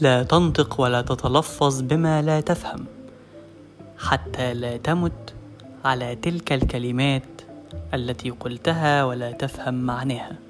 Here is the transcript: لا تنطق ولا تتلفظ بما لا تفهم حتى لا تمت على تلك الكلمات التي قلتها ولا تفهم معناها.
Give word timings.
لا 0.00 0.22
تنطق 0.22 0.80
ولا 0.80 1.02
تتلفظ 1.02 1.80
بما 1.82 2.22
لا 2.22 2.40
تفهم 2.40 2.84
حتى 3.98 4.54
لا 4.54 4.76
تمت 4.76 5.34
على 5.84 6.16
تلك 6.16 6.52
الكلمات 6.52 7.22
التي 7.94 8.30
قلتها 8.30 9.04
ولا 9.04 9.32
تفهم 9.32 9.74
معناها. 9.74 10.47